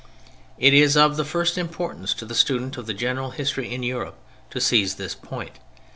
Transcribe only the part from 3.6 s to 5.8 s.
in Europe to seize this point.